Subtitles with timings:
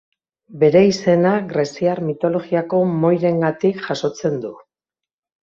[0.61, 4.53] Bere izena greziar mitologiako Moirengatik jasotzen du.